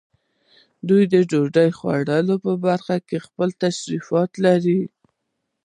دوی 0.87 1.03
د 1.13 1.15
ډوډۍ 1.29 1.69
خوړلو 1.77 2.35
په 2.45 2.51
برخه 2.65 2.95
کې 3.07 3.17
خپل 3.25 3.49
تشریفات 3.63 4.31
لرل. 4.43 4.81